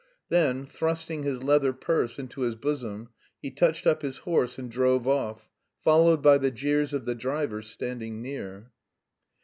[0.29, 3.09] Then, thrusting his leather purse into his bosom,
[3.39, 5.47] he touched up his horse and drove off,
[5.83, 8.71] followed by the jeers of the drivers standing near.